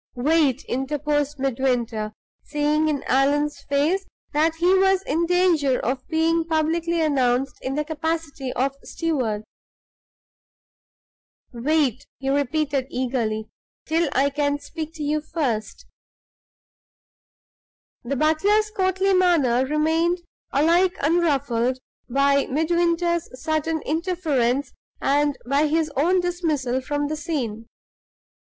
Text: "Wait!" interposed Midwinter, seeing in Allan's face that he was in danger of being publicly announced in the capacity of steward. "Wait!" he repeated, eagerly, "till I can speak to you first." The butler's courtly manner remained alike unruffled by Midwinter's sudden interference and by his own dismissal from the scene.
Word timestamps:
"Wait!" 0.15 0.63
interposed 0.65 1.37
Midwinter, 1.37 2.11
seeing 2.41 2.89
in 2.89 3.03
Allan's 3.03 3.59
face 3.69 4.03
that 4.33 4.55
he 4.55 4.73
was 4.79 5.03
in 5.03 5.27
danger 5.27 5.77
of 5.79 6.07
being 6.07 6.43
publicly 6.43 6.99
announced 6.99 7.55
in 7.61 7.75
the 7.75 7.85
capacity 7.85 8.51
of 8.53 8.75
steward. 8.81 9.43
"Wait!" 11.53 12.03
he 12.17 12.29
repeated, 12.29 12.87
eagerly, 12.89 13.47
"till 13.85 14.09
I 14.13 14.31
can 14.31 14.57
speak 14.57 14.91
to 14.95 15.03
you 15.03 15.21
first." 15.21 15.85
The 18.03 18.15
butler's 18.15 18.71
courtly 18.71 19.13
manner 19.13 19.67
remained 19.67 20.21
alike 20.51 20.95
unruffled 20.99 21.77
by 22.09 22.47
Midwinter's 22.47 23.29
sudden 23.39 23.83
interference 23.83 24.71
and 24.99 25.37
by 25.45 25.67
his 25.67 25.91
own 25.95 26.19
dismissal 26.21 26.81
from 26.81 27.07
the 27.07 27.15
scene. 27.15 27.67